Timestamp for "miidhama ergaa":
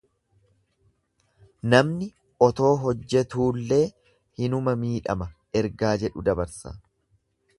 4.85-5.95